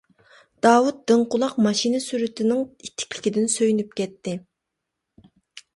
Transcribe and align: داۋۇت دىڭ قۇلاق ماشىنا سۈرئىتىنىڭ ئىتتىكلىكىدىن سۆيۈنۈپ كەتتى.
داۋۇت 0.65 1.03
دىڭ 1.11 1.25
قۇلاق 1.35 1.53
ماشىنا 1.65 1.99
سۈرئىتىنىڭ 2.07 2.65
ئىتتىكلىكىدىن 2.87 3.47
سۆيۈنۈپ 3.59 3.95
كەتتى. 4.01 4.37